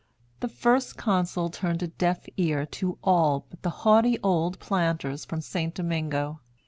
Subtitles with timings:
[0.39, 5.41] The First Consul turned a deaf ear to all but the haughty old planters from
[5.41, 5.75] St.
[5.75, 6.39] Domingo.